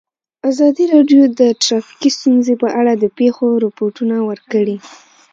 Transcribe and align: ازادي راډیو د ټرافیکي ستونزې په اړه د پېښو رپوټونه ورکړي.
ازادي 0.49 0.85
راډیو 0.93 1.21
د 1.39 1.41
ټرافیکي 1.63 2.09
ستونزې 2.17 2.53
په 2.61 2.67
اړه 2.79 2.93
د 2.97 3.05
پېښو 3.17 3.47
رپوټونه 3.65 4.15
ورکړي. 4.29 4.75